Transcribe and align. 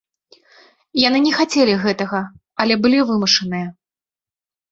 Яны 1.07 1.19
не 1.25 1.33
хацелі 1.39 1.75
гэтага, 1.83 2.21
але 2.65 2.73
былі 2.85 2.97
вымушаныя. 3.09 3.67